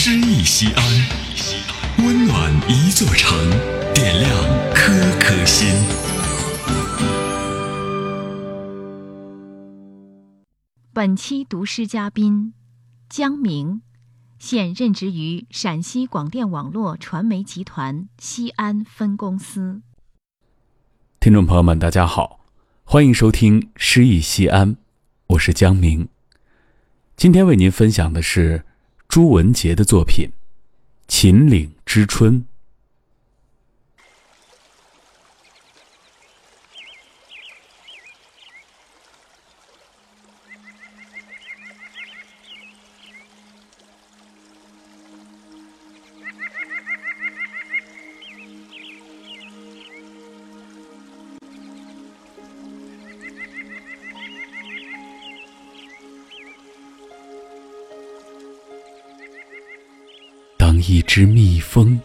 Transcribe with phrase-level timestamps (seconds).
[0.00, 0.84] 诗意西安，
[2.06, 3.36] 温暖一座城，
[3.92, 4.30] 点亮
[4.72, 5.68] 颗颗心。
[10.92, 12.54] 本期读诗嘉宾
[13.08, 13.82] 江明，
[14.38, 19.82] 现任职于陕西广电网络传媒集团西安分公司。
[21.18, 22.46] 听众朋友们，大家好，
[22.84, 24.76] 欢迎收听《诗意西安》，
[25.26, 26.08] 我是江明。
[27.16, 28.64] 今天为您分享的是
[29.08, 30.26] 朱文杰的作品
[31.08, 32.34] 《秦岭之春》。
[60.80, 62.00] 一只蜜蜂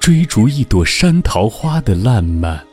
[0.00, 2.64] 追逐一朵山桃花的烂漫，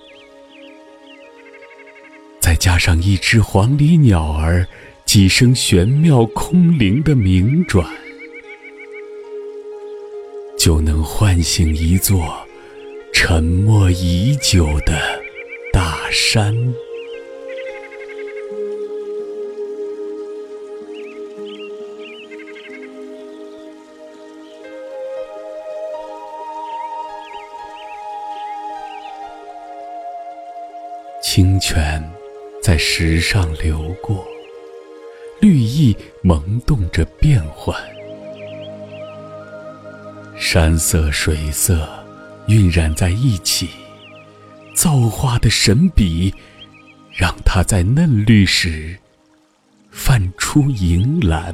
[2.39, 4.65] 再加上一只黄鹂鸟儿
[5.05, 7.85] 几声玄妙空灵的鸣转，
[10.57, 12.37] 就能唤醒一座
[13.13, 14.97] 沉默已久的
[15.73, 16.55] 大山。
[31.37, 32.03] 清泉
[32.63, 34.25] 在石上流过，
[35.39, 37.79] 绿意萌动着变幻。
[40.35, 41.87] 山色水色
[42.47, 43.69] 晕染在一起，
[44.73, 46.33] 造化的神笔，
[47.13, 48.97] 让它在嫩绿时
[49.91, 51.53] 泛出银蓝。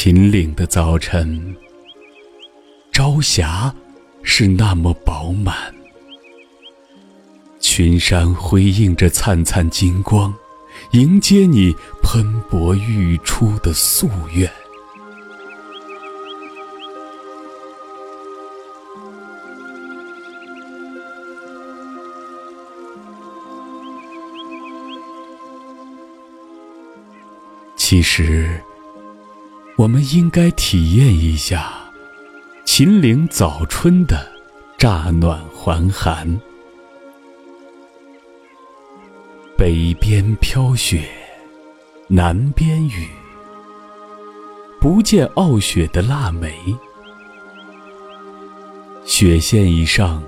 [0.00, 1.56] 秦岭的早晨，
[2.92, 3.74] 朝霞
[4.22, 5.74] 是那么饱满，
[7.58, 10.32] 群山辉映着灿灿金光，
[10.92, 14.48] 迎接你喷薄欲出的夙愿。
[27.76, 28.62] 其实。
[29.78, 31.72] 我们应该体验一下
[32.64, 34.28] 秦岭早春的
[34.76, 36.40] 乍暖还寒。
[39.56, 41.08] 北边飘雪，
[42.08, 43.06] 南边雨，
[44.80, 46.52] 不见傲雪的腊梅。
[49.04, 50.20] 雪线以上，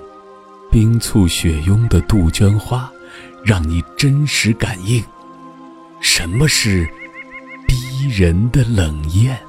[0.71, 2.89] 冰簇雪拥的杜鹃花，
[3.43, 5.03] 让你真实感应
[5.99, 6.89] 什么是。
[7.71, 9.39] 逼人的冷艳，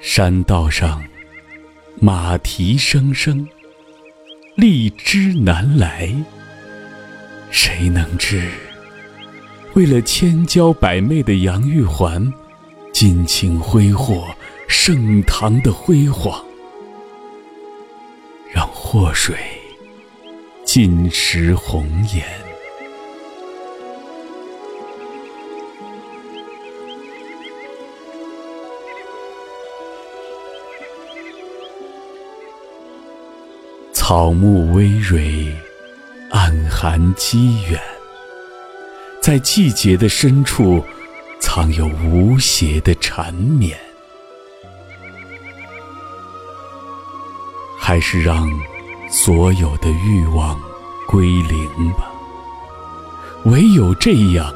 [0.00, 1.02] 山道上
[2.00, 3.44] 马蹄声声，
[4.54, 6.14] 荔枝南来，
[7.50, 8.48] 谁能知？
[9.74, 12.32] 为了千娇百媚的杨玉环。
[12.98, 14.34] 尽情挥霍
[14.66, 16.42] 盛唐的辉煌，
[18.50, 19.36] 让祸水
[20.64, 22.24] 尽食红颜。
[33.92, 35.52] 草木葳蕤，
[36.30, 37.78] 暗含机缘，
[39.20, 40.82] 在季节的深处。
[41.38, 43.78] 藏有无邪的缠绵，
[47.78, 48.48] 还是让
[49.10, 50.60] 所有的欲望
[51.06, 52.10] 归零吧。
[53.44, 54.52] 唯有这样，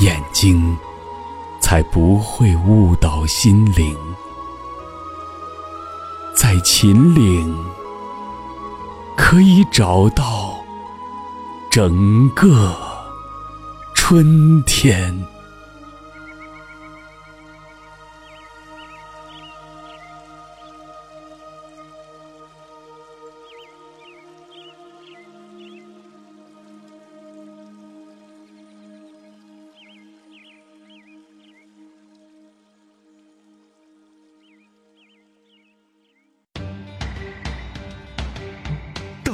[0.00, 0.76] 眼睛
[1.60, 3.96] 才不会误导心灵。
[6.34, 7.64] 在秦岭，
[9.16, 10.58] 可以找到
[11.70, 12.76] 整个
[13.94, 15.24] 春天。